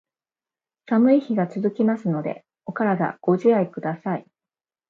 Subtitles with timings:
[0.87, 4.25] 寒い日が続きますので、お体ご自愛下さい。